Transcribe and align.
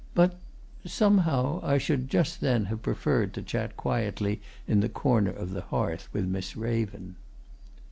But 0.15 0.33
somehow 0.83 1.59
I 1.61 1.77
should 1.77 2.09
just 2.09 2.41
then 2.41 2.65
have 2.65 2.81
preferred 2.81 3.35
to 3.35 3.43
chat 3.43 3.77
quietly 3.77 4.41
in 4.67 4.79
the 4.79 4.89
corner 4.89 5.29
of 5.31 5.51
the 5.51 5.61
hearth 5.61 6.09
with 6.11 6.25
Miss 6.27 6.57
Raven. 6.57 7.17